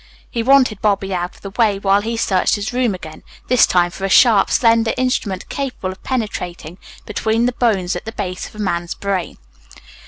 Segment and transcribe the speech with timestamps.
[0.31, 3.91] He wanted Bobby out of the way while he searched his room again, this time
[3.91, 8.55] for a sharp, slender instrument capable of penetrating between the bones at the base of
[8.55, 9.37] a man's brain.